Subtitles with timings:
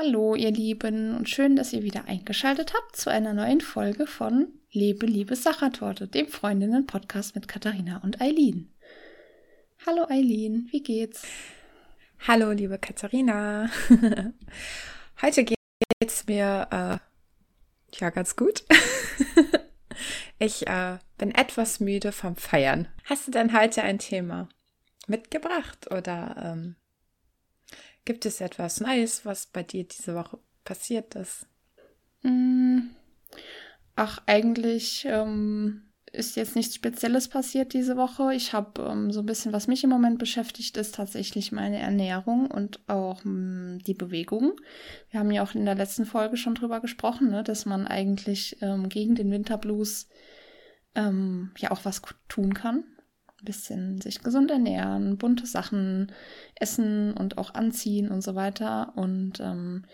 [0.00, 4.46] Hallo, ihr Lieben, und schön, dass ihr wieder eingeschaltet habt zu einer neuen Folge von
[4.70, 8.72] Lebe, liebe Sachertorte, dem Freundinnen-Podcast mit Katharina und Eileen.
[9.84, 11.26] Hallo, Eileen, wie geht's?
[12.28, 13.70] Hallo, liebe Katharina.
[15.20, 18.62] Heute geht's mir äh, ja ganz gut.
[20.38, 22.86] ich äh, bin etwas müde vom Feiern.
[23.02, 24.48] Hast du denn heute ein Thema
[25.08, 26.76] mitgebracht oder ähm,
[28.04, 31.46] Gibt es etwas Neues, was bei dir diese Woche passiert ist?
[32.22, 32.78] Mm.
[33.96, 38.34] Ach, eigentlich ähm, ist jetzt nichts Spezielles passiert diese Woche.
[38.34, 42.50] Ich habe ähm, so ein bisschen, was mich im Moment beschäftigt, ist tatsächlich meine Ernährung
[42.50, 44.52] und auch ähm, die Bewegung.
[45.10, 48.56] Wir haben ja auch in der letzten Folge schon drüber gesprochen, ne, dass man eigentlich
[48.62, 50.08] ähm, gegen den Winterblues
[50.94, 52.84] ähm, ja auch was tun kann
[53.40, 56.12] ein bisschen sich gesund ernähren, bunte Sachen
[56.54, 58.92] essen und auch anziehen und so weiter.
[58.96, 59.84] Und ähm,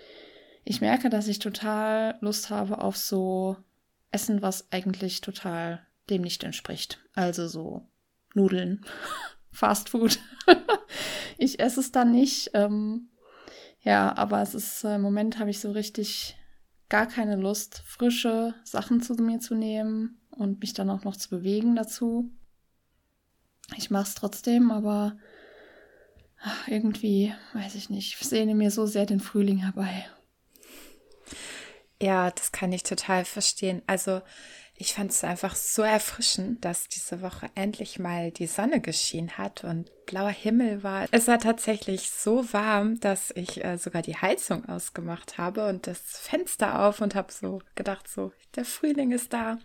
[0.64, 3.56] ich merke, dass ich total Lust habe auf so
[4.10, 7.04] Essen, was eigentlich total dem nicht entspricht.
[7.14, 7.86] Also so
[8.34, 8.84] Nudeln,
[9.50, 10.18] Fast Food.
[11.38, 12.50] ich esse es dann nicht.
[12.54, 13.10] Ähm,
[13.80, 16.36] ja, aber es ist äh, im Moment habe ich so richtig
[16.88, 21.28] gar keine Lust, frische Sachen zu mir zu nehmen und mich dann auch noch zu
[21.28, 22.30] bewegen dazu.
[23.76, 25.16] Ich mache es trotzdem, aber
[26.40, 30.06] ach, irgendwie, weiß ich nicht, ich sehne mir so sehr den Frühling herbei.
[32.00, 33.82] Ja, das kann ich total verstehen.
[33.86, 34.20] Also
[34.76, 39.62] ich fand es einfach so erfrischend, dass diese Woche endlich mal die Sonne geschienen hat
[39.62, 41.06] und blauer Himmel war.
[41.12, 46.00] Es war tatsächlich so warm, dass ich äh, sogar die Heizung ausgemacht habe und das
[46.18, 49.58] Fenster auf und habe so gedacht, so der Frühling ist da.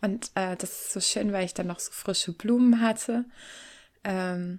[0.00, 3.26] Und äh, das ist so schön, weil ich dann noch so frische Blumen hatte.
[4.02, 4.58] Ähm,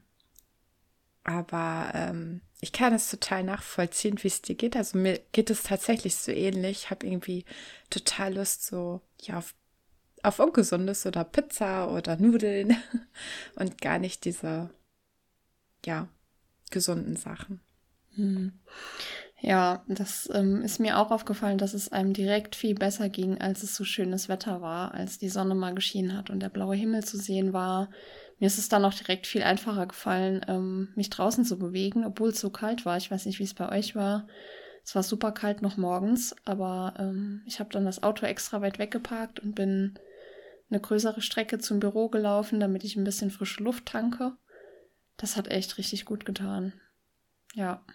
[1.23, 4.78] aber ähm, ich kann es total nachvollziehen, wie es dir geht.
[4.78, 6.83] Also mir geht es tatsächlich so ähnlich.
[6.83, 7.44] Ich habe irgendwie
[7.89, 9.53] total Lust, so ja, auf
[10.23, 12.77] auf Ungesundes oder Pizza oder Nudeln
[13.55, 14.70] und gar nicht diese,
[15.86, 16.08] ja,
[16.70, 17.61] gesunden Sachen.
[18.15, 18.54] Hm.
[19.43, 23.64] Ja, das ähm, ist mir auch aufgefallen, dass es einem direkt viel besser ging, als
[23.64, 27.03] es so schönes Wetter war, als die Sonne mal geschienen hat und der blaue Himmel
[27.03, 27.89] zu sehen war.
[28.38, 32.30] Mir ist es dann auch direkt viel einfacher gefallen, ähm, mich draußen zu bewegen, obwohl
[32.30, 32.98] es so kalt war.
[32.98, 34.27] Ich weiß nicht, wie es bei euch war.
[34.83, 38.77] Es war super kalt noch morgens, aber ähm, ich habe dann das Auto extra weit
[38.77, 39.98] weggeparkt und bin
[40.71, 44.37] eine größere Strecke zum Büro gelaufen, damit ich ein bisschen frische Luft tanke.
[45.17, 46.73] Das hat echt richtig gut getan.
[47.54, 47.86] Ja.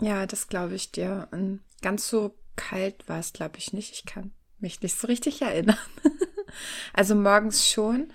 [0.00, 1.28] Ja, das glaube ich dir.
[1.30, 3.92] Und ganz so kalt war es, glaube ich, nicht.
[3.92, 5.78] Ich kann mich nicht so richtig erinnern.
[6.92, 8.12] also morgens schon,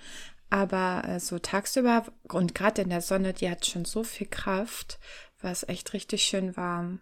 [0.50, 4.98] aber äh, so tagsüber und gerade in der Sonne, die hat schon so viel Kraft,
[5.40, 7.00] war es echt richtig schön warm.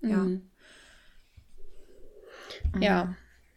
[0.00, 0.18] Ja.
[0.18, 0.50] Mhm.
[2.80, 3.16] Ja, mhm.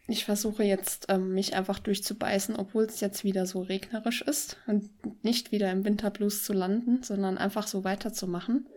[0.09, 4.89] Ich versuche jetzt, ähm, mich einfach durchzubeißen, obwohl es jetzt wieder so regnerisch ist und
[5.23, 8.67] nicht wieder im Winterblues zu landen, sondern einfach so weiterzumachen.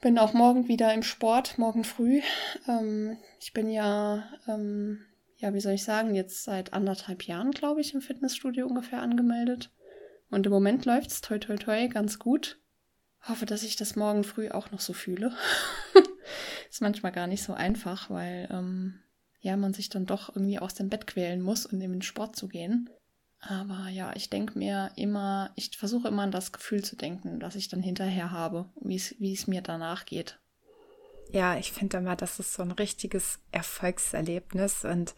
[0.00, 2.20] Bin auch morgen wieder im Sport, morgen früh.
[2.66, 5.00] Ähm, ich bin ja, ähm,
[5.36, 9.70] ja, wie soll ich sagen, jetzt seit anderthalb Jahren, glaube ich, im Fitnessstudio ungefähr angemeldet.
[10.30, 12.60] Und im Moment läuft es toi toi toi ganz gut.
[13.28, 15.32] Hoffe, dass ich das morgen früh auch noch so fühle.
[16.70, 19.00] ist manchmal gar nicht so einfach, weil ähm,
[19.40, 22.36] ja, man sich dann doch irgendwie aus dem Bett quälen muss, um in den Sport
[22.36, 22.90] zu gehen.
[23.40, 27.54] Aber ja, ich denke mir immer, ich versuche immer an das Gefühl zu denken, das
[27.54, 30.40] ich dann hinterher habe, wie es mir danach geht.
[31.30, 35.14] Ja, ich finde immer, das ist so ein richtiges Erfolgserlebnis und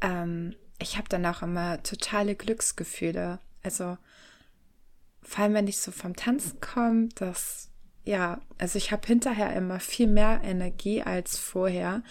[0.00, 3.40] ähm, ich habe dann auch immer totale Glücksgefühle.
[3.62, 3.98] Also
[5.22, 7.70] vor allem, wenn ich so vom Tanzen komme, das
[8.04, 12.02] ja, also ich habe hinterher immer viel mehr Energie als vorher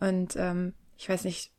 [0.00, 1.52] und ähm, ich weiß nicht,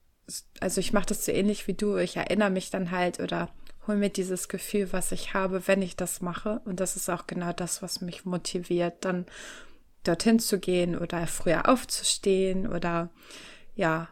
[0.59, 1.97] also ich mache das so ähnlich wie du.
[1.97, 3.49] Ich erinnere mich dann halt oder
[3.87, 6.61] hole mir dieses Gefühl, was ich habe, wenn ich das mache.
[6.65, 9.25] Und das ist auch genau das, was mich motiviert, dann
[10.03, 13.09] dorthin zu gehen oder früher aufzustehen oder
[13.75, 14.07] ja,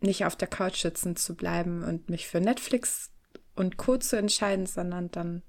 [0.00, 3.10] nicht auf der Couch sitzen zu bleiben und mich für Netflix
[3.54, 3.98] und Co.
[3.98, 5.42] zu entscheiden, sondern dann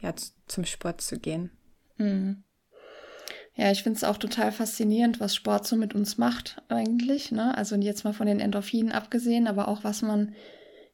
[0.00, 0.12] ja
[0.46, 1.50] zum Sport zu gehen.
[1.96, 2.42] Mhm.
[3.54, 7.32] Ja, ich finde es auch total faszinierend, was Sport so mit uns macht eigentlich.
[7.32, 7.56] Ne?
[7.56, 10.34] Also jetzt mal von den Endorphinen abgesehen, aber auch was man,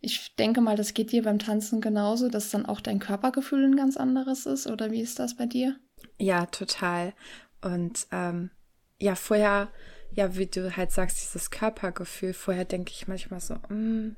[0.00, 3.76] ich denke mal, das geht dir beim Tanzen genauso, dass dann auch dein Körpergefühl ein
[3.76, 4.66] ganz anderes ist.
[4.66, 5.76] Oder wie ist das bei dir?
[6.18, 7.14] Ja, total.
[7.62, 8.50] Und ähm,
[8.98, 9.68] ja, vorher,
[10.10, 14.16] ja, wie du halt sagst, dieses Körpergefühl, vorher denke ich manchmal so, mm,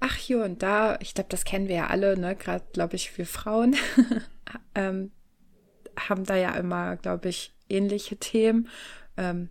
[0.00, 2.34] ach hier und da, ich glaube, das kennen wir ja alle, ne?
[2.34, 3.76] Gerade, glaube ich, wir Frauen.
[4.74, 5.12] ähm,
[5.98, 8.68] haben da ja immer, glaube ich, ähnliche Themen,
[9.16, 9.50] ähm,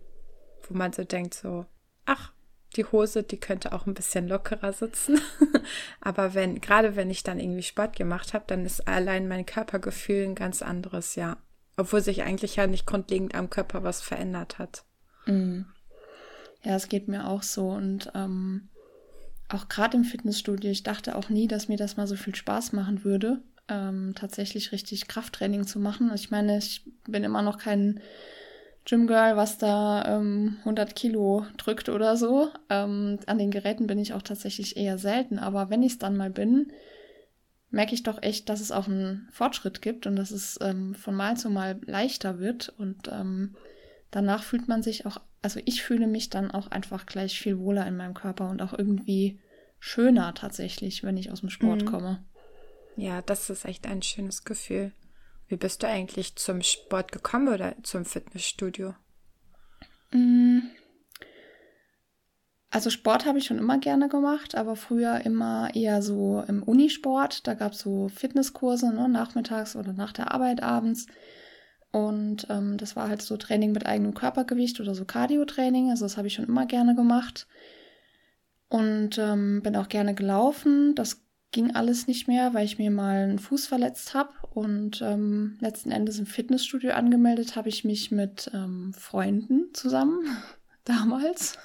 [0.68, 1.66] wo man so denkt, so,
[2.06, 2.32] ach,
[2.76, 5.20] die Hose, die könnte auch ein bisschen lockerer sitzen.
[6.00, 10.24] Aber wenn, gerade wenn ich dann irgendwie Sport gemacht habe, dann ist allein mein Körpergefühl
[10.24, 11.38] ein ganz anderes, ja.
[11.76, 14.84] Obwohl sich eigentlich ja nicht grundlegend am Körper was verändert hat.
[15.26, 15.62] Mm.
[16.62, 17.70] Ja, es geht mir auch so.
[17.70, 18.68] Und ähm,
[19.48, 22.72] auch gerade im Fitnessstudio, ich dachte auch nie, dass mir das mal so viel Spaß
[22.72, 26.10] machen würde, ähm, tatsächlich richtig Krafttraining zu machen.
[26.14, 28.00] Ich meine, ich bin immer noch kein
[28.84, 32.48] Gymgirl, was da ähm, 100 Kilo drückt oder so.
[32.68, 36.16] Ähm, an den Geräten bin ich auch tatsächlich eher selten, aber wenn ich es dann
[36.16, 36.72] mal bin,
[37.70, 41.14] merke ich doch echt, dass es auch einen Fortschritt gibt und dass es ähm, von
[41.14, 43.54] Mal zu Mal leichter wird und ähm,
[44.10, 47.86] danach fühlt man sich auch, also ich fühle mich dann auch einfach gleich viel wohler
[47.86, 49.38] in meinem Körper und auch irgendwie
[49.78, 51.86] schöner tatsächlich, wenn ich aus dem Sport mhm.
[51.86, 52.24] komme.
[53.00, 54.92] Ja, das ist echt ein schönes Gefühl.
[55.48, 58.94] Wie bist du eigentlich zum Sport gekommen oder zum Fitnessstudio?
[60.12, 60.58] Mm.
[62.68, 67.46] Also Sport habe ich schon immer gerne gemacht, aber früher immer eher so im Unisport.
[67.46, 71.06] Da gab es so Fitnesskurse, ne, nachmittags oder nach der Arbeit abends.
[71.92, 75.88] Und ähm, das war halt so Training mit eigenem Körpergewicht oder so Cardio-Training.
[75.88, 77.46] Also das habe ich schon immer gerne gemacht.
[78.68, 80.94] Und ähm, bin auch gerne gelaufen.
[80.94, 85.58] Das ging alles nicht mehr, weil ich mir mal einen Fuß verletzt habe und ähm,
[85.60, 90.20] letzten Endes im Fitnessstudio angemeldet habe ich mich mit ähm, Freunden zusammen
[90.84, 91.58] damals.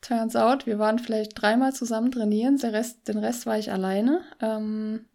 [0.00, 4.22] Turns out, wir waren vielleicht dreimal zusammen trainieren, der Rest, den Rest war ich alleine.
[4.40, 5.06] Ähm,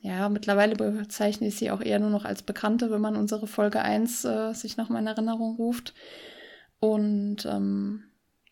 [0.00, 3.80] ja, mittlerweile bezeichne ich sie auch eher nur noch als Bekannte, wenn man unsere Folge
[3.80, 5.94] 1 äh, sich noch mal in Erinnerung ruft.
[6.78, 8.04] Und ähm,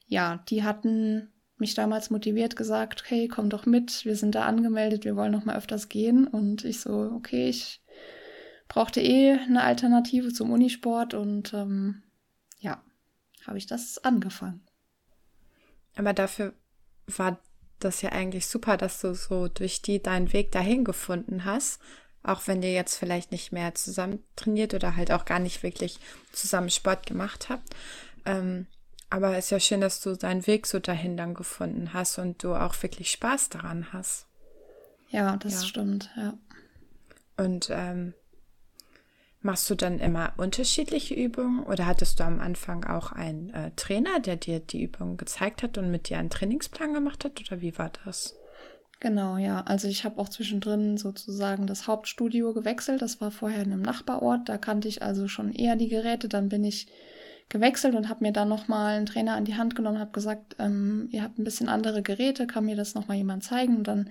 [0.06, 1.31] ja, die hatten
[1.62, 5.44] mich damals motiviert, gesagt, hey, komm doch mit, wir sind da angemeldet, wir wollen noch
[5.44, 6.26] mal öfters gehen.
[6.26, 7.81] Und ich so, okay, ich
[8.69, 12.03] brauchte eh eine Alternative zum Unisport und ähm,
[12.59, 12.82] ja,
[13.47, 14.67] habe ich das angefangen.
[15.94, 16.53] Aber dafür
[17.06, 17.38] war
[17.79, 21.81] das ja eigentlich super, dass du so durch die deinen Weg dahin gefunden hast.
[22.23, 25.99] Auch wenn ihr jetzt vielleicht nicht mehr zusammen trainiert oder halt auch gar nicht wirklich
[26.32, 27.75] zusammen Sport gemacht habt.
[28.25, 28.67] Ähm,
[29.12, 32.43] aber es ist ja schön, dass du deinen Weg so dahin dann gefunden hast und
[32.43, 34.26] du auch wirklich Spaß daran hast.
[35.11, 35.69] Ja, das ja.
[35.69, 36.32] stimmt, ja.
[37.37, 38.14] Und ähm,
[39.43, 44.19] machst du dann immer unterschiedliche Übungen oder hattest du am Anfang auch einen äh, Trainer,
[44.19, 47.76] der dir die Übungen gezeigt hat und mit dir einen Trainingsplan gemacht hat oder wie
[47.76, 48.35] war das?
[49.00, 49.61] Genau, ja.
[49.62, 53.03] Also ich habe auch zwischendrin sozusagen das Hauptstudio gewechselt.
[53.03, 54.49] Das war vorher in einem Nachbarort.
[54.49, 56.29] Da kannte ich also schon eher die Geräte.
[56.29, 56.87] Dann bin ich
[57.52, 61.08] gewechselt und habe mir dann nochmal einen Trainer an die Hand genommen, habe gesagt, ähm,
[61.12, 63.76] ihr habt ein bisschen andere Geräte, kann mir das nochmal jemand zeigen?
[63.76, 64.10] Und dann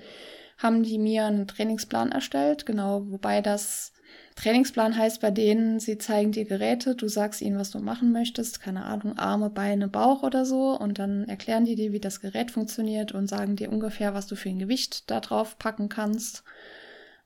[0.58, 3.94] haben die mir einen Trainingsplan erstellt, genau, wobei das
[4.36, 8.62] Trainingsplan heißt bei denen, sie zeigen dir Geräte, du sagst ihnen, was du machen möchtest,
[8.62, 12.52] keine Ahnung, Arme, Beine, Bauch oder so, und dann erklären die dir, wie das Gerät
[12.52, 16.44] funktioniert und sagen dir ungefähr, was du für ein Gewicht da drauf packen kannst.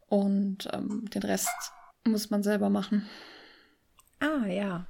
[0.07, 1.49] Und ähm, den Rest
[2.05, 3.05] muss man selber machen.
[4.19, 4.87] Ah, ja.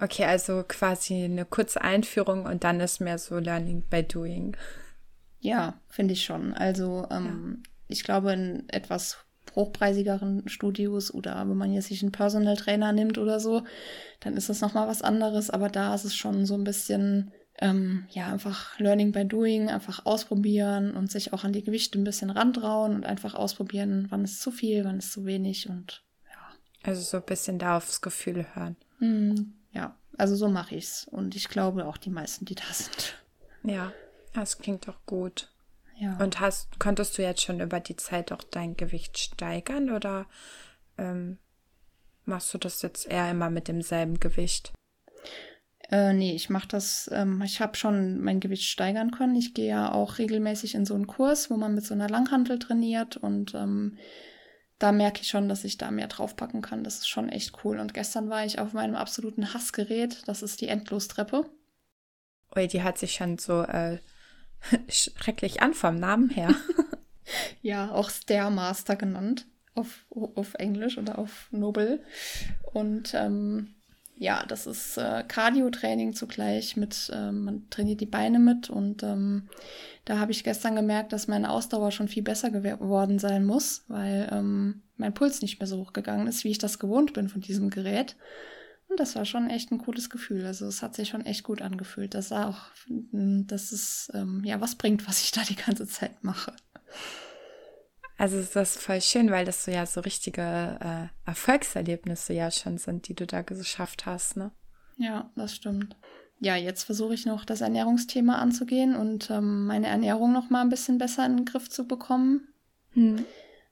[0.00, 4.56] Okay, also quasi eine kurze Einführung und dann ist mehr so Learning by Doing.
[5.40, 6.54] Ja, finde ich schon.
[6.54, 7.70] Also ähm, ja.
[7.88, 9.18] ich glaube, in etwas
[9.56, 13.64] hochpreisigeren Studios oder wenn man jetzt sich einen Personal Trainer nimmt oder so,
[14.20, 15.50] dann ist das nochmal was anderes.
[15.50, 20.06] Aber da ist es schon so ein bisschen, ähm, ja, einfach Learning by Doing, einfach
[20.06, 24.40] ausprobieren und sich auch an die Gewichte ein bisschen rantrauen und einfach ausprobieren, wann ist
[24.40, 26.88] zu viel, wann ist zu wenig und ja.
[26.88, 28.76] Also so ein bisschen da aufs Gefühl hören.
[29.00, 29.57] Mhm.
[30.18, 31.06] Also so mache ich's.
[31.08, 33.16] Und ich glaube auch die meisten, die da sind.
[33.62, 33.92] Ja,
[34.34, 35.50] das klingt doch gut.
[35.98, 36.16] Ja.
[36.18, 40.26] Und hast, konntest du jetzt schon über die Zeit auch dein Gewicht steigern oder
[40.96, 41.38] ähm,
[42.24, 44.72] machst du das jetzt eher immer mit demselben Gewicht?
[45.90, 49.34] Äh, nee, ich mache das, ähm, ich habe schon mein Gewicht steigern können.
[49.36, 52.58] Ich gehe ja auch regelmäßig in so einen Kurs, wo man mit so einer Langhantel
[52.58, 53.96] trainiert und ähm,
[54.78, 56.84] da merke ich schon, dass ich da mehr draufpacken kann.
[56.84, 57.78] Das ist schon echt cool.
[57.78, 60.22] Und gestern war ich auf meinem absoluten Hassgerät.
[60.26, 61.46] Das ist die Endlostreppe.
[62.54, 63.98] Ui, die hat sich schon so äh,
[64.88, 66.54] schrecklich an vom Namen her.
[67.62, 69.46] ja, auch Stairmaster genannt.
[69.74, 72.04] Auf, auf Englisch oder auf Nobel.
[72.72, 73.74] Und ähm,
[74.20, 79.48] ja, das ist äh, Cardio-Training zugleich mit, äh, man trainiert die Beine mit und ähm,
[80.04, 84.28] da habe ich gestern gemerkt, dass meine Ausdauer schon viel besser geworden sein muss, weil
[84.32, 87.70] ähm, mein Puls nicht mehr so hochgegangen ist, wie ich das gewohnt bin von diesem
[87.70, 88.16] Gerät.
[88.88, 90.46] Und das war schon echt ein cooles Gefühl.
[90.46, 92.14] Also es hat sich schon echt gut angefühlt.
[92.14, 92.56] Das auch,
[92.88, 96.54] dass es ähm, ja was bringt, was ich da die ganze Zeit mache.
[98.18, 100.42] Also das ist voll schön, weil das so ja so richtige
[100.80, 104.50] äh, Erfolgserlebnisse ja schon sind, die du da geschafft hast, ne?
[104.96, 105.96] Ja, das stimmt.
[106.40, 110.68] Ja, jetzt versuche ich noch das Ernährungsthema anzugehen und ähm, meine Ernährung noch mal ein
[110.68, 112.48] bisschen besser in den Griff zu bekommen.
[112.92, 113.24] Hm.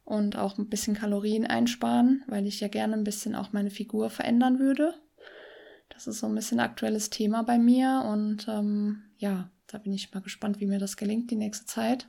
[0.05, 4.11] Und auch ein bisschen Kalorien einsparen, weil ich ja gerne ein bisschen auch meine Figur
[4.11, 4.95] verändern würde.
[5.89, 10.15] Das ist so ein bisschen aktuelles Thema bei mir und ähm, ja, da bin ich
[10.15, 12.09] mal gespannt, wie mir das gelingt die nächste Zeit.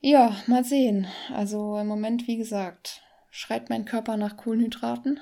[0.00, 1.06] Ja, mal sehen.
[1.34, 5.18] Also im Moment, wie gesagt, schreit mein Körper nach Kohlenhydraten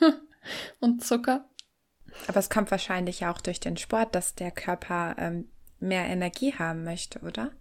[0.80, 1.48] und Zucker.
[2.26, 5.48] Aber es kommt wahrscheinlich auch durch den Sport, dass der Körper ähm,
[5.80, 7.52] mehr Energie haben möchte, oder?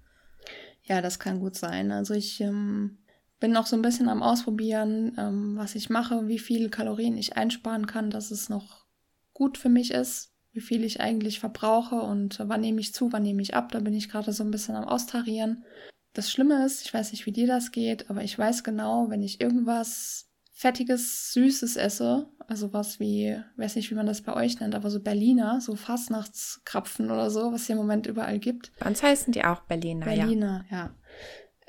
[0.84, 1.92] Ja, das kann gut sein.
[1.92, 2.98] Also ich ähm,
[3.40, 7.38] bin noch so ein bisschen am Ausprobieren, ähm, was ich mache, wie viele Kalorien ich
[7.38, 8.86] einsparen kann, dass es noch
[9.34, 13.24] gut für mich ist, wie viel ich eigentlich verbrauche und wann nehme ich zu, wann
[13.24, 13.72] nehme ich ab.
[13.72, 15.64] Da bin ich gerade so ein bisschen am Austarieren.
[16.18, 19.22] Das Schlimme ist, ich weiß nicht, wie dir das geht, aber ich weiß genau, wenn
[19.22, 24.60] ich irgendwas fettiges, süßes esse, also was wie, weiß nicht, wie man das bei euch
[24.60, 28.72] nennt, aber so Berliner, so Fastnachtskrapfen oder so, was es hier im Moment überall gibt.
[28.80, 30.78] Bei uns heißen die auch Berliner, Berliner, ja.
[30.78, 30.96] ja.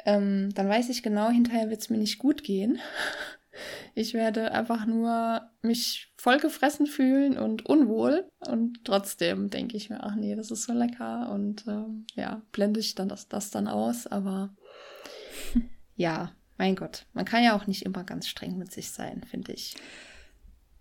[0.06, 2.78] Ähm, dann weiß ich genau, hinterher wird es mir nicht gut gehen.
[3.94, 8.28] Ich werde einfach nur mich vollgefressen fühlen und unwohl.
[8.46, 11.30] Und trotzdem denke ich mir, ach nee, das ist so lecker.
[11.30, 14.06] Und ähm, ja, blende ich dann das, das dann aus.
[14.06, 14.54] Aber
[15.96, 19.52] ja, mein Gott, man kann ja auch nicht immer ganz streng mit sich sein, finde
[19.52, 19.76] ich.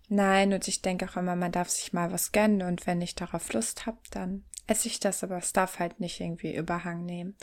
[0.10, 3.16] Nein, und ich denke auch immer, man darf sich mal was gönnen und wenn ich
[3.16, 7.36] darauf Lust habe, dann esse ich das, aber es darf halt nicht irgendwie Überhang nehmen.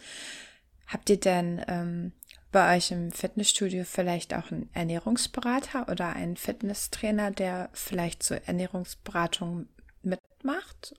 [0.87, 2.13] Habt ihr denn ähm,
[2.55, 9.67] bei euch im Fitnessstudio vielleicht auch einen Ernährungsberater oder einen Fitnesstrainer, der vielleicht zur Ernährungsberatung
[10.03, 10.95] mitmacht?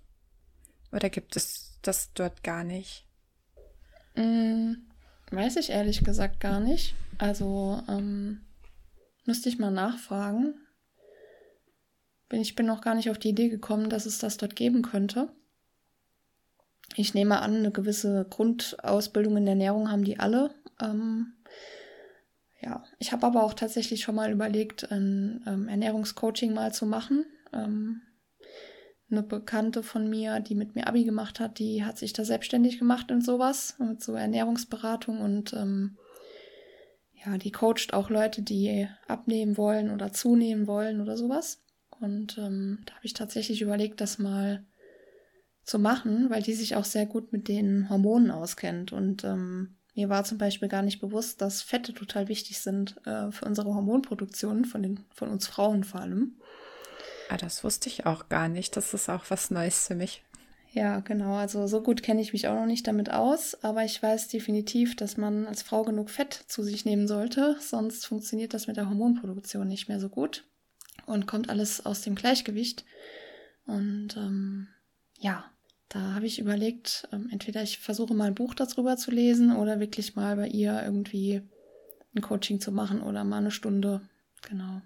[0.91, 3.07] Oder gibt es das dort gar nicht?
[4.15, 4.73] Mm,
[5.31, 6.93] weiß ich ehrlich gesagt gar nicht.
[7.19, 8.41] Also ähm,
[9.23, 10.55] müsste ich mal nachfragen.
[12.27, 14.81] Bin, ich bin noch gar nicht auf die Idee gekommen, dass es das dort geben
[14.81, 15.29] könnte.
[16.97, 20.53] Ich nehme an, eine gewisse Grundausbildung in Ernährung haben die alle.
[20.81, 21.34] Ähm,
[22.65, 27.25] ja, ich habe aber auch tatsächlich schon mal überlegt, ein ähm, Ernährungscoaching mal zu machen.
[27.53, 28.01] Ähm,
[29.11, 32.79] eine Bekannte von mir, die mit mir Abi gemacht hat, die hat sich da selbstständig
[32.79, 35.97] gemacht und sowas, mit so Ernährungsberatung und ähm,
[37.23, 41.61] ja, die coacht auch Leute, die abnehmen wollen oder zunehmen wollen oder sowas.
[41.99, 44.65] Und ähm, da habe ich tatsächlich überlegt, das mal
[45.63, 50.09] zu machen, weil die sich auch sehr gut mit den Hormonen auskennt und ähm, mir
[50.09, 54.65] war zum Beispiel gar nicht bewusst, dass Fette total wichtig sind äh, für unsere Hormonproduktion,
[54.65, 56.35] von, den, von uns Frauen vor allem.
[57.29, 58.75] Ah, das wusste ich auch gar nicht.
[58.77, 60.21] Das ist auch was Neues für mich.
[60.73, 61.35] Ja, genau.
[61.35, 64.97] Also so gut kenne ich mich auch noch nicht damit aus, aber ich weiß definitiv,
[64.97, 68.89] dass man als Frau genug Fett zu sich nehmen sollte, sonst funktioniert das mit der
[68.89, 70.43] Hormonproduktion nicht mehr so gut
[71.05, 72.83] und kommt alles aus dem Gleichgewicht.
[73.65, 74.67] Und ähm,
[75.17, 75.45] ja,
[75.89, 79.79] da habe ich überlegt, ähm, entweder ich versuche mal ein Buch darüber zu lesen oder
[79.79, 81.41] wirklich mal bei ihr irgendwie
[82.15, 84.01] ein Coaching zu machen oder mal eine Stunde.
[84.41, 84.81] Genau.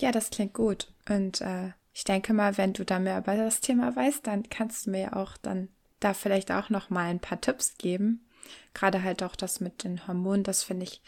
[0.00, 0.88] Ja, das klingt gut.
[1.08, 4.86] Und äh, ich denke mal, wenn du da mehr über das Thema weißt, dann kannst
[4.86, 5.68] du mir ja auch dann
[6.00, 8.24] da vielleicht auch noch mal ein paar Tipps geben.
[8.72, 11.02] Gerade halt auch das mit den Hormonen, das finde ich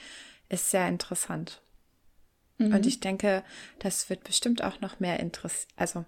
[0.50, 1.62] ist sehr interessant.
[2.58, 2.74] Mhm.
[2.74, 3.42] Und ich denke,
[3.78, 6.04] das wird bestimmt auch noch mehr interessieren, also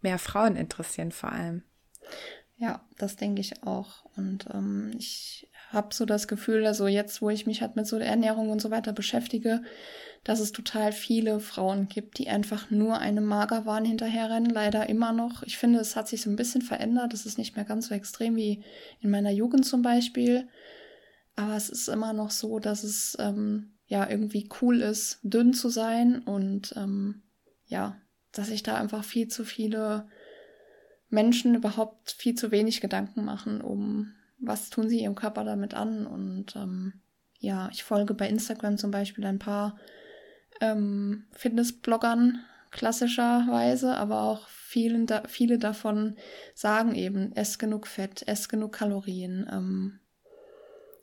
[0.00, 1.62] mehr Frauen interessieren vor allem.
[2.60, 4.04] Ja, das denke ich auch.
[4.16, 7.98] Und ähm, ich habe so das Gefühl, also jetzt, wo ich mich halt mit so
[7.98, 9.62] der Ernährung und so weiter beschäftige,
[10.24, 15.42] dass es total viele Frauen gibt, die einfach nur einem Magerwahn hinterherrennen, leider immer noch.
[15.44, 17.14] Ich finde, es hat sich so ein bisschen verändert.
[17.14, 18.62] Es ist nicht mehr ganz so extrem wie
[19.00, 20.46] in meiner Jugend zum Beispiel.
[21.36, 25.70] Aber es ist immer noch so, dass es ähm, ja irgendwie cool ist, dünn zu
[25.70, 27.22] sein und ähm,
[27.64, 27.96] ja,
[28.32, 30.08] dass sich da einfach viel zu viele
[31.10, 36.06] Menschen überhaupt viel zu wenig Gedanken machen, um was tun sie ihrem Körper damit an.
[36.06, 36.94] Und ähm,
[37.38, 39.76] ja, ich folge bei Instagram zum Beispiel ein paar
[40.60, 42.40] ähm, Fitnessbloggern
[42.70, 46.16] klassischerweise, aber auch vielen da, viele davon
[46.54, 49.98] sagen eben, ess genug Fett, ess genug Kalorien, ähm,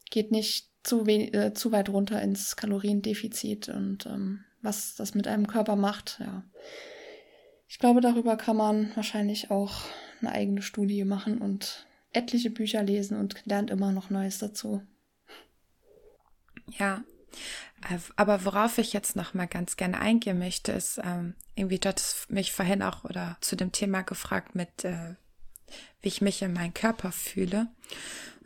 [0.10, 5.48] geht nicht zu, äh, zu weit runter ins Kaloriendefizit und ähm, was das mit einem
[5.48, 6.44] Körper macht, ja.
[7.77, 9.84] Ich glaube, darüber kann man wahrscheinlich auch
[10.19, 14.81] eine eigene Studie machen und etliche Bücher lesen und lernt immer noch Neues dazu.
[16.79, 17.03] Ja,
[17.88, 22.25] äh, aber worauf ich jetzt noch mal ganz gerne eingehen möchte, ist ähm, irgendwie dort
[22.29, 25.13] mich vorhin auch oder zu dem Thema gefragt mit, äh,
[26.01, 27.67] wie ich mich in meinem Körper fühle.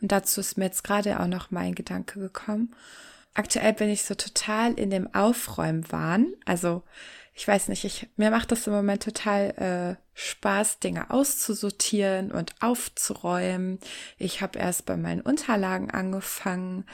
[0.02, 2.76] Und dazu ist mir jetzt gerade auch noch mal ein Gedanke gekommen.
[3.32, 6.34] aktuell bin ich so total in dem Aufräumwahn.
[6.44, 6.82] Also
[7.34, 12.54] ich weiß nicht, ich, mir macht das im Moment total äh, Spaß, Dinge auszusortieren und
[12.60, 13.78] aufzuräumen.
[14.18, 16.84] Ich habe erst bei meinen Unterlagen angefangen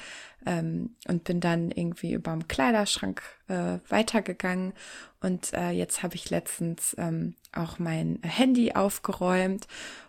[0.47, 4.75] ähm, und bin dann irgendwie über dem Kleiderschrank äh, weitergegangen.
[5.21, 9.67] Und äh, jetzt habe ich letztens ähm, auch mein Handy aufgeräumt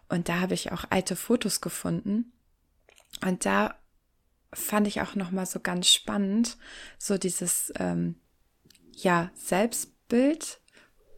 [0.10, 2.32] und da habe ich auch alte Fotos gefunden.
[3.26, 3.76] Und da
[4.54, 6.58] fand ich auch noch mal so ganz spannend,
[7.00, 8.16] so dieses ähm,
[8.92, 9.32] ja
[10.10, 10.60] Selbstbild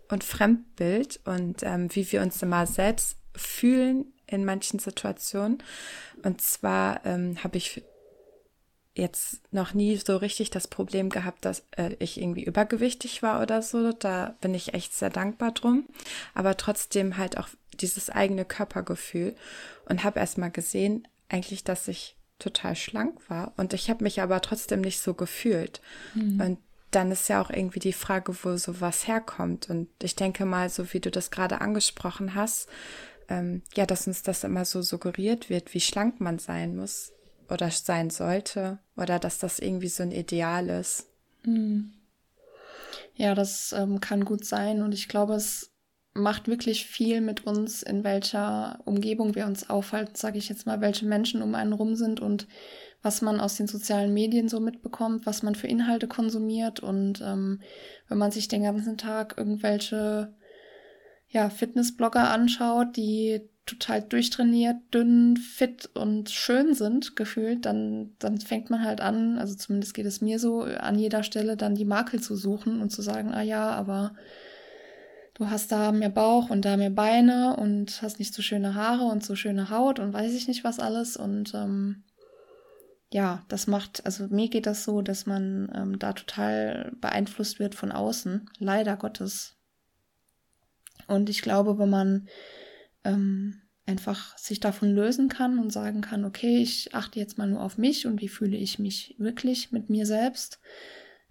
[0.10, 5.64] und Fremdbild und ähm, wie wir uns immer selbst fühlen in manchen Situationen.
[6.24, 7.84] Und zwar ähm, habe ich
[8.94, 13.62] jetzt noch nie so richtig das Problem gehabt, dass äh, ich irgendwie übergewichtig war oder
[13.62, 13.94] so.
[13.94, 15.86] Da bin ich echt sehr dankbar drum.
[16.34, 17.48] Aber trotzdem halt auch
[17.80, 19.36] dieses eigene Körpergefühl
[19.88, 24.20] und habe erst mal gesehen, eigentlich, dass ich total schlank war und ich habe mich
[24.20, 25.80] aber trotzdem nicht so gefühlt.
[26.16, 26.42] Mhm.
[26.42, 26.58] Und
[26.92, 29.70] dann ist ja auch irgendwie die Frage, wo sowas herkommt.
[29.70, 32.68] Und ich denke mal, so wie du das gerade angesprochen hast,
[33.30, 37.14] ähm, ja, dass uns das immer so suggeriert wird, wie schlank man sein muss
[37.50, 41.08] oder sein sollte oder dass das irgendwie so ein Ideal ist.
[41.44, 41.94] Mhm.
[43.16, 45.72] Ja, das ähm, kann gut sein und ich glaube, es
[46.14, 50.82] macht wirklich viel mit uns, in welcher Umgebung wir uns aufhalten, sage ich jetzt mal,
[50.82, 52.48] welche Menschen um einen rum sind und
[53.02, 57.60] was man aus den sozialen Medien so mitbekommt, was man für Inhalte konsumiert und ähm,
[58.08, 60.34] wenn man sich den ganzen Tag irgendwelche
[61.28, 68.70] ja, Fitnessblogger anschaut, die total durchtrainiert, dünn, fit und schön sind, gefühlt, dann, dann fängt
[68.70, 72.22] man halt an, also zumindest geht es mir so, an jeder Stelle dann die Makel
[72.22, 74.14] zu suchen und zu sagen, ah ja, aber
[75.36, 79.06] du hast da mehr Bauch und da mehr Beine und hast nicht so schöne Haare
[79.06, 81.16] und so schöne Haut und weiß ich nicht was alles.
[81.16, 82.04] Und ähm,
[83.12, 87.76] ja, das macht, also mir geht das so, dass man ähm, da total beeinflusst wird
[87.76, 89.58] von außen, leider Gottes.
[91.08, 92.30] Und ich glaube, wenn man
[93.04, 97.62] ähm, einfach sich davon lösen kann und sagen kann, okay, ich achte jetzt mal nur
[97.62, 100.60] auf mich und wie fühle ich mich wirklich mit mir selbst,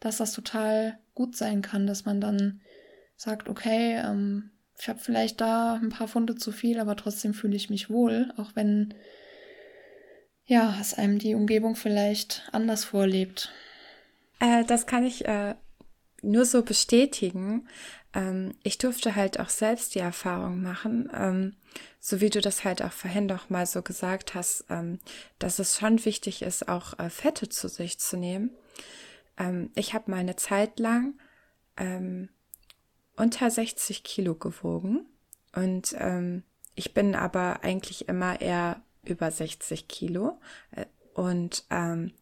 [0.01, 2.61] dass das total gut sein kann, dass man dann
[3.17, 7.57] sagt, okay, ähm, ich habe vielleicht da ein paar Funde zu viel, aber trotzdem fühle
[7.57, 8.95] ich mich wohl, auch wenn
[10.51, 13.53] ja, es einem die Umgebung vielleicht anders vorlebt.
[14.41, 15.55] Äh, das kann ich äh,
[16.23, 17.69] nur so bestätigen.
[18.13, 21.55] Ähm, ich durfte halt auch selbst die Erfahrung machen, ähm,
[22.01, 24.99] so wie du das halt auch vorhin doch mal so gesagt hast, ähm,
[25.39, 28.51] dass es schon wichtig ist, auch äh, Fette zu sich zu nehmen.
[29.39, 31.15] Ähm, ich habe mal eine Zeit lang
[31.77, 32.29] ähm,
[33.15, 35.07] unter 60 Kilo gewogen
[35.55, 36.43] und ähm,
[36.75, 40.41] ich bin aber eigentlich immer eher über 60 Kilo
[40.73, 42.13] äh, und ähm,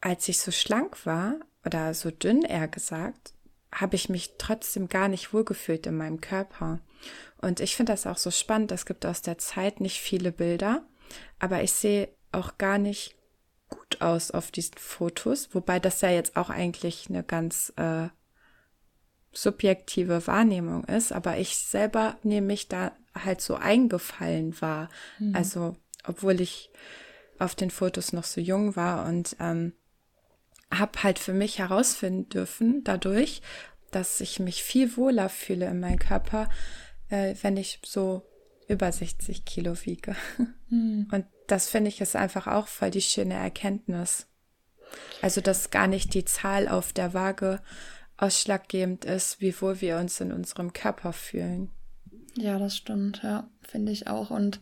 [0.00, 3.32] als ich so schlank war oder so dünn eher gesagt,
[3.72, 6.80] habe ich mich trotzdem gar nicht wohlgefühlt in meinem Körper.
[7.38, 8.70] Und ich finde das auch so spannend.
[8.70, 10.86] Es gibt aus der Zeit nicht viele Bilder,
[11.38, 13.16] aber ich sehe auch gar nicht
[13.68, 18.08] gut aus auf diesen Fotos, wobei das ja jetzt auch eigentlich eine ganz äh,
[19.34, 24.88] subjektive Wahrnehmung ist, aber ich selber nehme mich da halt so eingefallen war.
[25.18, 25.34] Mhm.
[25.34, 26.70] Also, obwohl ich
[27.38, 29.72] auf den Fotos noch so jung war und ähm,
[30.72, 33.42] habe halt für mich herausfinden dürfen dadurch,
[33.90, 36.48] dass ich mich viel wohler fühle in meinem Körper,
[37.10, 38.22] äh, wenn ich so
[38.68, 40.16] über 60 Kilo wiege.
[40.70, 41.08] Mhm.
[41.12, 44.26] Und das finde ich ist einfach auch voll die schöne Erkenntnis.
[45.20, 47.60] Also, dass gar nicht die Zahl auf der Waage
[48.16, 51.70] ausschlaggebend ist, wie wohl wir uns in unserem Körper fühlen.
[52.36, 54.30] Ja, das stimmt, ja, finde ich auch.
[54.30, 54.60] Und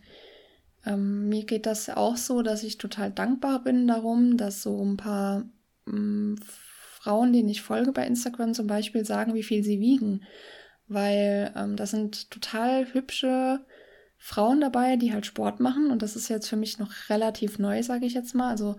[0.85, 4.97] ähm, mir geht das auch so, dass ich total dankbar bin darum, dass so ein
[4.97, 5.45] paar
[5.87, 10.23] ähm, Frauen, denen ich folge bei Instagram zum Beispiel, sagen, wie viel sie wiegen.
[10.88, 13.65] Weil ähm, das sind total hübsche
[14.19, 15.91] Frauen dabei, die halt Sport machen.
[15.91, 18.51] Und das ist jetzt für mich noch relativ neu, sage ich jetzt mal.
[18.51, 18.77] Also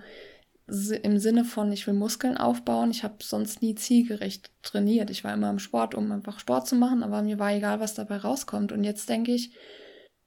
[0.67, 2.91] im Sinne von, ich will Muskeln aufbauen.
[2.91, 5.09] Ich habe sonst nie zielgerecht trainiert.
[5.09, 7.95] Ich war immer im Sport, um einfach Sport zu machen, aber mir war egal, was
[7.95, 8.71] dabei rauskommt.
[8.71, 9.53] Und jetzt denke ich,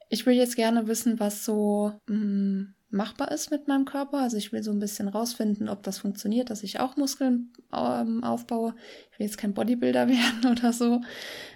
[0.09, 4.19] ich will jetzt gerne wissen, was so mh, mm, machbar ist mit meinem Körper.
[4.19, 8.23] Also ich will so ein bisschen rausfinden, ob das funktioniert, dass ich auch Muskeln ähm,
[8.23, 8.75] aufbaue.
[9.13, 11.01] Ich will jetzt kein Bodybuilder werden oder so,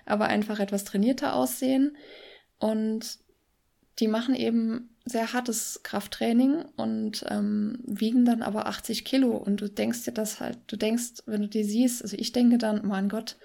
[0.06, 1.96] aber einfach etwas trainierter aussehen.
[2.58, 3.18] Und
[3.98, 9.68] die machen eben sehr hartes Krafttraining und ähm, wiegen dann aber 80 Kilo und du
[9.68, 13.08] denkst dir das halt, du denkst, wenn du die siehst, also ich denke dann, mein
[13.08, 13.36] Gott,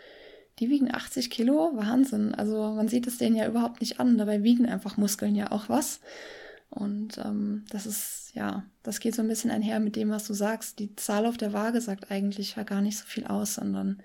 [0.59, 2.33] die wiegen 80 Kilo, Wahnsinn.
[2.33, 5.69] Also man sieht es denen ja überhaupt nicht an, dabei wiegen einfach Muskeln ja auch
[5.69, 5.99] was.
[6.69, 10.33] Und ähm, das ist, ja, das geht so ein bisschen einher mit dem, was du
[10.33, 10.79] sagst.
[10.79, 14.01] Die Zahl auf der Waage sagt eigentlich ja gar nicht so viel aus, sondern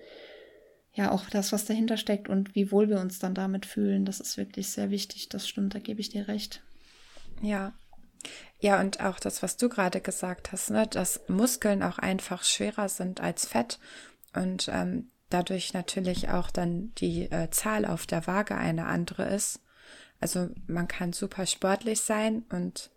[0.92, 4.04] ja auch das, was dahinter steckt und wie wohl wir uns dann damit fühlen.
[4.04, 5.28] Das ist wirklich sehr wichtig.
[5.28, 6.62] Das stimmt, da gebe ich dir recht.
[7.40, 7.72] Ja.
[8.58, 12.88] Ja, und auch das, was du gerade gesagt hast, ne, dass Muskeln auch einfach schwerer
[12.88, 13.78] sind als Fett
[14.34, 19.60] und ähm, dadurch natürlich auch dann die äh, Zahl auf der Waage eine andere ist.
[20.20, 22.90] Also man kann super sportlich sein und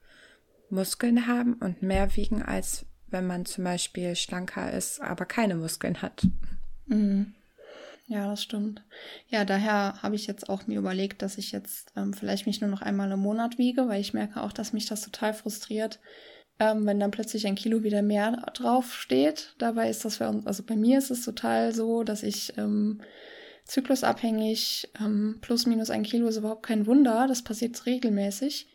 [0.69, 6.01] Muskeln haben und mehr wiegen, als wenn man zum Beispiel schlanker ist, aber keine Muskeln
[6.01, 6.27] hat.
[6.88, 7.34] Mhm.
[8.07, 8.83] Ja, das stimmt.
[9.29, 12.69] Ja, daher habe ich jetzt auch mir überlegt, dass ich jetzt ähm, vielleicht mich nur
[12.69, 15.99] noch einmal im Monat wiege, weil ich merke auch, dass mich das total frustriert,
[16.59, 19.55] ähm, wenn dann plötzlich ein Kilo wieder mehr drauf steht.
[19.57, 23.01] Dabei ist das für uns, also bei mir ist es total so, dass ich ähm,
[23.65, 28.67] zyklusabhängig, ähm, plus minus ein Kilo ist überhaupt kein Wunder, das passiert regelmäßig.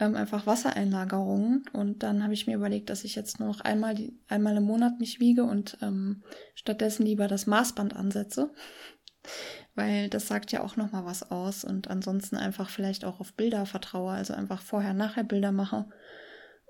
[0.00, 1.64] Ähm, einfach Wassereinlagerungen.
[1.74, 4.64] Und dann habe ich mir überlegt, dass ich jetzt nur noch einmal, die, einmal im
[4.64, 6.22] Monat mich wiege und ähm,
[6.54, 8.50] stattdessen lieber das Maßband ansetze.
[9.74, 13.66] Weil das sagt ja auch nochmal was aus und ansonsten einfach vielleicht auch auf Bilder
[13.66, 15.86] vertraue, also einfach vorher-nachher Bilder mache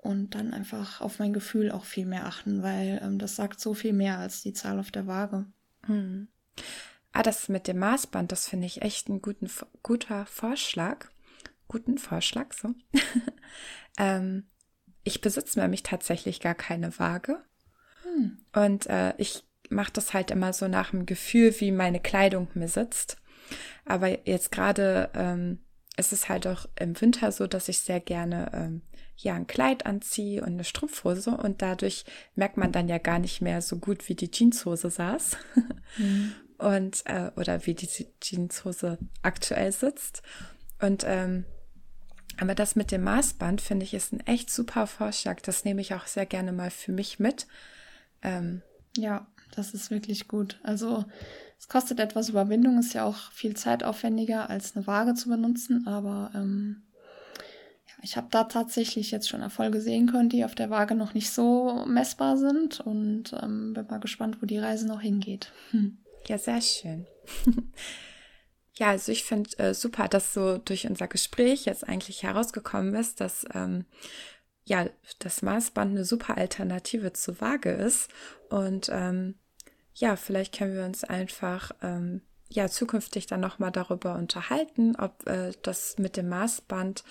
[0.01, 3.73] und dann einfach auf mein Gefühl auch viel mehr achten, weil ähm, das sagt so
[3.73, 5.45] viel mehr als die Zahl auf der Waage.
[5.85, 6.27] Hm.
[7.13, 11.07] Ah, das mit dem Maßband, das finde ich echt ein guter Vorschlag.
[11.71, 12.75] Guten Vorschlag, so.
[13.97, 14.43] ähm,
[15.05, 17.41] ich besitze nämlich tatsächlich gar keine Waage.
[18.03, 18.39] Hm.
[18.51, 22.67] Und äh, ich mache das halt immer so nach dem Gefühl, wie meine Kleidung mir
[22.67, 23.21] sitzt.
[23.85, 25.59] Aber jetzt gerade ähm,
[25.95, 28.81] ist es halt auch im Winter so, dass ich sehr gerne ähm,
[29.15, 32.03] ja ein Kleid anziehe und eine Strumpfhose und dadurch
[32.35, 35.37] merkt man dann ja gar nicht mehr so gut, wie die Jeanshose saß.
[35.97, 36.33] Mhm.
[36.57, 37.87] Und äh, oder wie die
[38.19, 40.21] Jeanshose aktuell sitzt.
[40.79, 41.45] Und ähm,
[42.39, 45.41] aber das mit dem Maßband finde ich ist ein echt super Vorschlag.
[45.41, 47.47] Das nehme ich auch sehr gerne mal für mich mit.
[48.21, 48.61] Ähm,
[48.97, 50.59] ja, das ist wirklich gut.
[50.63, 51.05] Also
[51.59, 56.31] es kostet etwas Überwindung, ist ja auch viel zeitaufwendiger als eine Waage zu benutzen, aber
[56.33, 56.83] ähm,
[58.01, 61.29] ich habe da tatsächlich jetzt schon Erfolge sehen können, die auf der Waage noch nicht
[61.29, 65.51] so messbar sind und ähm, bin mal gespannt, wo die Reise noch hingeht.
[65.71, 65.97] Hm.
[66.27, 67.07] Ja, sehr schön.
[68.81, 73.21] ja, also ich finde äh, super, dass so durch unser Gespräch jetzt eigentlich herausgekommen ist,
[73.21, 73.85] dass ähm,
[74.63, 74.87] ja
[75.19, 78.09] das Maßband eine super Alternative zur Waage ist.
[78.49, 79.35] Und ähm,
[79.93, 85.27] ja, vielleicht können wir uns einfach ähm, ja zukünftig dann noch mal darüber unterhalten, ob
[85.27, 87.03] äh, das mit dem Maßband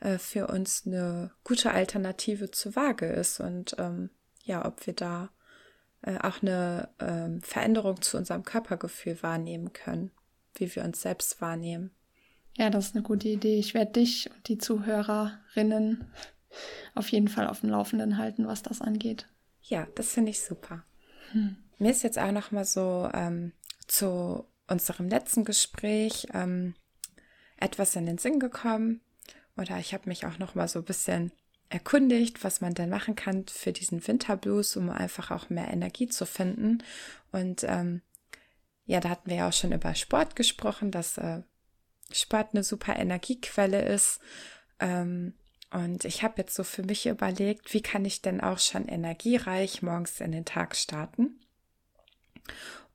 [0.00, 4.08] äh, für uns eine gute Alternative zur Waage ist und ähm,
[4.44, 5.28] ja, ob wir da
[6.00, 10.10] äh, auch eine ähm, Veränderung zu unserem Körpergefühl wahrnehmen können,
[10.60, 11.90] wie wir uns selbst wahrnehmen.
[12.56, 13.58] Ja, das ist eine gute Idee.
[13.58, 16.04] Ich werde dich und die Zuhörerinnen
[16.94, 19.26] auf jeden Fall auf dem Laufenden halten, was das angeht.
[19.62, 20.84] Ja, das finde ich super.
[21.32, 21.56] Hm.
[21.78, 23.52] Mir ist jetzt auch noch mal so ähm,
[23.86, 26.74] zu unserem letzten Gespräch ähm,
[27.58, 29.00] etwas in den Sinn gekommen
[29.56, 31.32] oder ich habe mich auch noch mal so ein bisschen
[31.68, 36.24] erkundigt, was man denn machen kann für diesen Winterblues, um einfach auch mehr Energie zu
[36.24, 36.78] finden.
[37.32, 38.00] Und ähm,
[38.88, 41.42] ja, da hatten wir ja auch schon über Sport gesprochen, dass äh,
[42.10, 44.18] Sport eine super Energiequelle ist.
[44.80, 45.34] Ähm,
[45.70, 49.82] und ich habe jetzt so für mich überlegt, wie kann ich denn auch schon energiereich
[49.82, 51.38] morgens in den Tag starten?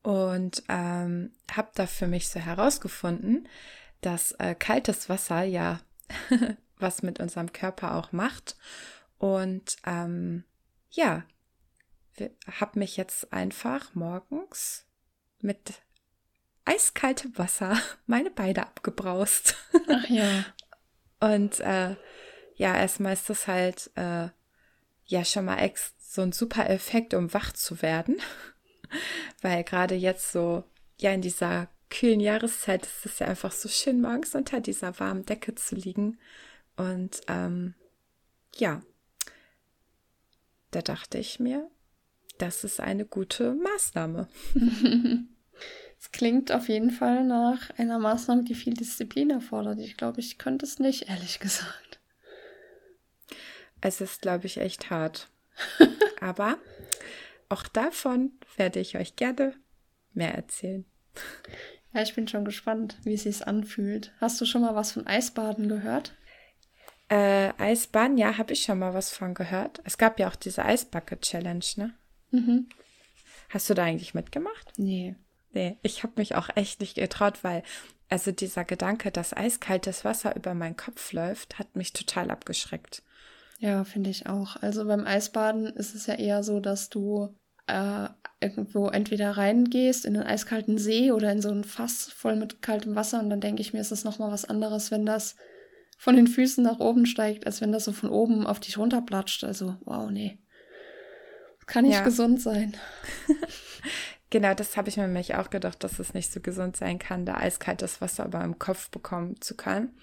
[0.03, 3.47] und ähm, habe da für mich so herausgefunden,
[4.01, 5.79] dass äh, kaltes Wasser ja
[6.77, 8.57] was mit unserem Körper auch macht.
[9.17, 10.43] Und ähm,
[10.91, 11.23] ja,
[12.59, 14.85] habe mich jetzt einfach morgens
[15.43, 15.81] mit
[16.65, 17.77] eiskaltem Wasser
[18.07, 19.55] meine Beine abgebraust.
[19.87, 20.45] Ach ja.
[21.19, 21.95] Und äh,
[22.55, 24.27] ja, erstmal ist das halt äh,
[25.05, 28.17] ja schon mal so ein super Effekt, um wach zu werden.
[29.41, 30.63] Weil gerade jetzt so,
[30.99, 35.25] ja, in dieser kühlen Jahreszeit ist es ja einfach so schön, morgens unter dieser warmen
[35.25, 36.19] Decke zu liegen.
[36.75, 37.75] Und ähm,
[38.55, 38.81] ja,
[40.71, 41.69] da dachte ich mir,
[42.37, 44.27] das ist eine gute Maßnahme.
[46.03, 49.79] Es klingt auf jeden Fall nach einer Maßnahme, die viel Disziplin erfordert.
[49.79, 52.01] Ich glaube, ich könnte es nicht, ehrlich gesagt.
[53.79, 55.29] Es ist, glaube ich, echt hart.
[56.19, 56.57] Aber
[57.47, 59.53] auch davon werde ich euch gerne
[60.13, 60.83] mehr erzählen.
[61.93, 64.11] Ja, ich bin schon gespannt, wie es sich anfühlt.
[64.19, 66.13] Hast du schon mal was von Eisbaden gehört?
[67.07, 69.79] Äh, Eisbaden, ja, habe ich schon mal was von gehört.
[69.85, 71.93] Es gab ja auch diese Eisbucket Challenge, ne?
[72.31, 72.67] Mhm.
[73.47, 74.73] Hast du da eigentlich mitgemacht?
[74.75, 75.15] Nee.
[75.53, 77.63] Nee, ich habe mich auch echt nicht getraut, weil
[78.09, 83.03] also dieser Gedanke, dass eiskaltes Wasser über meinen Kopf läuft, hat mich total abgeschreckt.
[83.59, 84.57] Ja, finde ich auch.
[84.61, 87.35] Also beim Eisbaden ist es ja eher so, dass du
[87.67, 88.09] äh,
[88.41, 92.95] irgendwo entweder reingehst in einen eiskalten See oder in so ein Fass voll mit kaltem
[92.95, 95.35] Wasser und dann denke ich mir, ist das nochmal was anderes, wenn das
[95.97, 99.43] von den Füßen nach oben steigt, als wenn das so von oben auf dich runterplatscht.
[99.43, 100.39] Also, wow, nee.
[101.65, 102.03] Kann nicht ja.
[102.03, 102.75] gesund sein.
[104.33, 107.23] genau, das habe ich mir nämlich auch gedacht, dass es nicht so gesund sein kann,
[107.23, 109.95] da eiskaltes Wasser aber im Kopf bekommen zu können.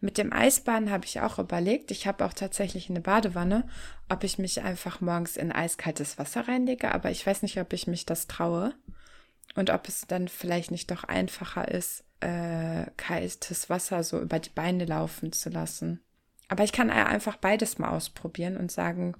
[0.00, 3.68] Mit dem Eisbaden habe ich auch überlegt, ich habe auch tatsächlich eine Badewanne,
[4.08, 7.88] ob ich mich einfach morgens in eiskaltes Wasser reinlege, aber ich weiß nicht, ob ich
[7.88, 8.74] mich das traue
[9.56, 14.50] und ob es dann vielleicht nicht doch einfacher ist, äh, kaltes Wasser so über die
[14.50, 16.00] Beine laufen zu lassen.
[16.46, 19.16] Aber ich kann einfach beides mal ausprobieren und sagen,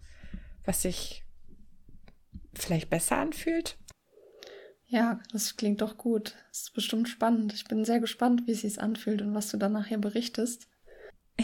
[0.65, 1.25] was sich
[2.55, 3.79] vielleicht besser anfühlt.
[4.95, 6.37] Ja, das klingt doch gut.
[6.51, 7.53] Das ist bestimmt spannend.
[7.53, 10.69] Ich bin sehr gespannt, wie es sich anfühlt und was du dann nachher berichtest.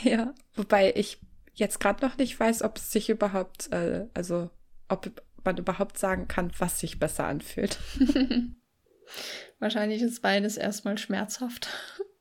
[0.04, 1.18] Ja, wobei ich
[1.54, 4.50] jetzt gerade noch nicht weiß, ob es sich überhaupt, äh, also
[4.88, 5.10] ob
[5.42, 7.76] man überhaupt sagen kann, was sich besser anfühlt.
[9.58, 11.68] Wahrscheinlich ist beides erstmal schmerzhaft.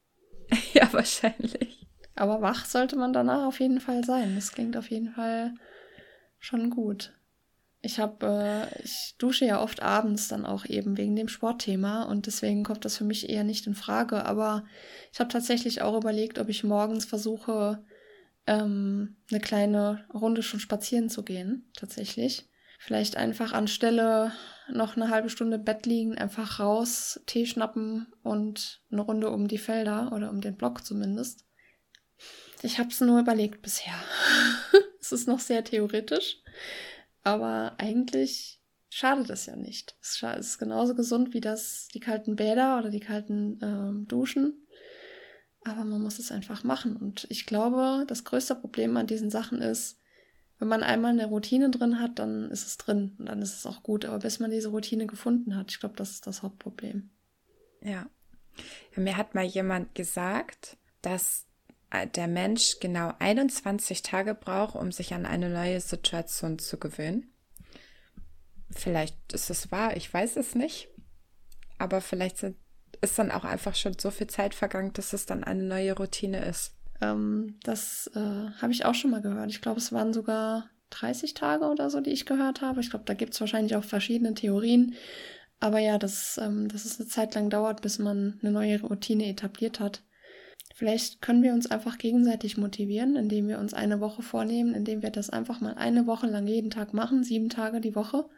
[0.74, 1.88] ja, wahrscheinlich.
[2.16, 4.34] Aber wach sollte man danach auf jeden Fall sein.
[4.34, 5.54] Das klingt auf jeden Fall
[6.40, 7.14] schon gut.
[7.82, 12.26] Ich habe, äh, ich dusche ja oft abends dann auch eben wegen dem Sportthema und
[12.26, 14.26] deswegen kommt das für mich eher nicht in Frage.
[14.26, 14.66] Aber
[15.14, 17.84] ich habe tatsächlich auch überlegt, ob ich morgens versuche,
[18.48, 21.72] ähm, eine kleine Runde schon spazieren zu gehen.
[21.76, 22.50] Tatsächlich.
[22.80, 24.32] Vielleicht einfach anstelle
[24.72, 29.58] noch eine halbe Stunde Bett liegen, einfach raus, Tee schnappen und eine Runde um die
[29.58, 31.46] Felder oder um den Block zumindest.
[32.62, 33.94] Ich habe es nur überlegt bisher.
[35.00, 36.42] es ist noch sehr theoretisch.
[37.30, 39.96] Aber eigentlich schadet es ja nicht.
[40.02, 44.66] Es ist genauso gesund wie das, die kalten Bäder oder die kalten ähm, Duschen.
[45.64, 46.96] Aber man muss es einfach machen.
[46.98, 50.00] Und ich glaube, das größte Problem an diesen Sachen ist,
[50.58, 53.66] wenn man einmal eine Routine drin hat, dann ist es drin und dann ist es
[53.66, 54.06] auch gut.
[54.06, 57.10] Aber bis man diese Routine gefunden hat, ich glaube, das ist das Hauptproblem.
[57.82, 58.10] Ja.
[58.96, 61.46] mir hat mal jemand gesagt, dass
[62.16, 67.34] der Mensch genau 21 Tage braucht, um sich an eine neue Situation zu gewöhnen.
[68.72, 70.90] Vielleicht ist es wahr, ich weiß es nicht.
[71.80, 72.58] Aber vielleicht sind,
[73.02, 76.46] ist dann auch einfach schon so viel Zeit vergangen, dass es dann eine neue Routine
[76.46, 76.76] ist.
[77.02, 78.20] Ähm, das äh,
[78.62, 79.50] habe ich auch schon mal gehört.
[79.50, 82.82] Ich glaube, es waren sogar 30 Tage oder so, die ich gehört habe.
[82.82, 84.96] Ich glaube, da gibt es wahrscheinlich auch verschiedene Theorien.
[85.60, 89.28] Aber ja, dass, ähm, dass es eine Zeit lang dauert, bis man eine neue Routine
[89.28, 90.04] etabliert hat.
[90.80, 95.10] Vielleicht können wir uns einfach gegenseitig motivieren, indem wir uns eine Woche vornehmen, indem wir
[95.10, 98.30] das einfach mal eine Woche lang jeden Tag machen, sieben Tage die Woche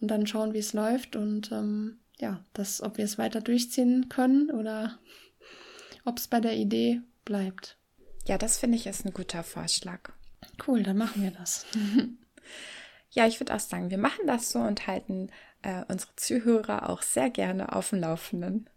[0.00, 4.08] und dann schauen, wie es läuft und ähm, ja, das, ob wir es weiter durchziehen
[4.08, 5.00] können oder
[6.04, 7.76] ob es bei der Idee bleibt.
[8.24, 10.12] Ja, das finde ich ist ein guter Vorschlag.
[10.68, 11.66] Cool, dann machen wir das.
[13.10, 15.28] ja, ich würde auch sagen, wir machen das so und halten
[15.62, 18.70] äh, unsere Zuhörer auch sehr gerne auf dem Laufenden.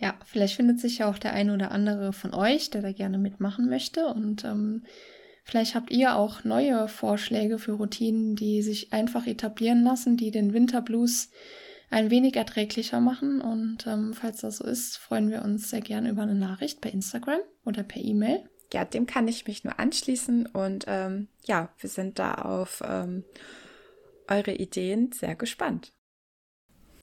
[0.00, 3.18] Ja, vielleicht findet sich ja auch der eine oder andere von euch, der da gerne
[3.18, 4.06] mitmachen möchte.
[4.06, 4.84] Und ähm,
[5.44, 10.54] vielleicht habt ihr auch neue Vorschläge für Routinen, die sich einfach etablieren lassen, die den
[10.54, 11.30] Winterblues
[11.90, 13.42] ein wenig erträglicher machen.
[13.42, 16.94] Und ähm, falls das so ist, freuen wir uns sehr gerne über eine Nachricht per
[16.94, 18.48] Instagram oder per E-Mail.
[18.72, 20.46] Ja, dem kann ich mich nur anschließen.
[20.46, 23.24] Und ähm, ja, wir sind da auf ähm,
[24.28, 25.92] eure Ideen sehr gespannt.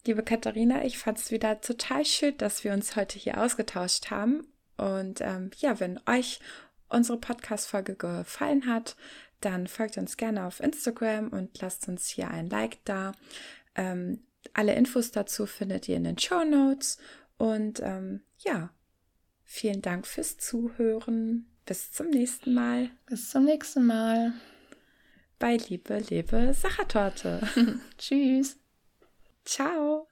[0.08, 4.48] Liebe Katharina, ich fand es wieder total schön, dass wir uns heute hier ausgetauscht haben.
[4.78, 6.40] Und ähm, ja, wenn euch
[6.88, 8.96] unsere Podcast-Folge gefallen hat,
[9.42, 13.12] dann folgt uns gerne auf Instagram und lasst uns hier ein Like da.
[13.76, 17.00] Ähm, alle Infos dazu findet ihr in den Show Notes.
[17.38, 18.70] Und ähm, ja,
[19.44, 21.48] vielen Dank fürs Zuhören.
[21.66, 22.92] Bis zum nächsten Mal.
[23.08, 24.32] Bis zum nächsten Mal.
[25.38, 27.42] Bei Liebe, Liebe Sachertorte.
[27.98, 28.58] Tschüss.
[29.48, 30.07] Ciao.